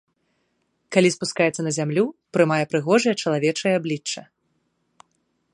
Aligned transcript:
Калі 0.95 1.09
спускаецца 1.15 1.61
на 1.67 1.71
зямлю, 1.77 2.05
прымае 2.37 2.59
прыгожае 2.73 3.15
чалавечае 3.27 3.73
аблічча. 3.81 4.21